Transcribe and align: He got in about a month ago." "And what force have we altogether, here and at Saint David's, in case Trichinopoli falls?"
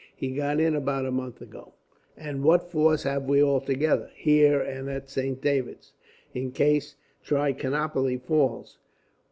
He 0.15 0.31
got 0.31 0.59
in 0.59 0.73
about 0.75 1.05
a 1.05 1.11
month 1.11 1.43
ago." 1.43 1.73
"And 2.17 2.43
what 2.43 2.71
force 2.71 3.03
have 3.03 3.29
we 3.29 3.43
altogether, 3.43 4.09
here 4.15 4.59
and 4.59 4.89
at 4.89 5.11
Saint 5.11 5.41
David's, 5.43 5.93
in 6.33 6.53
case 6.53 6.95
Trichinopoli 7.23 8.17
falls?" 8.17 8.79